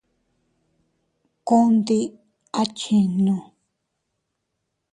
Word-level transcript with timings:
Ku 1.47 1.57
ndi 1.73 1.99
a 2.59 2.61
chinnu. 2.77 3.35